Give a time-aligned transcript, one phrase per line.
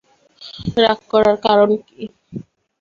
[0.77, 2.01] রাগ করার কারণ কী?